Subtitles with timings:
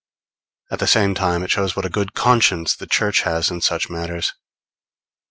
[0.71, 3.87] At the same time it shows what a good conscience the Church has in such
[3.87, 4.33] matters.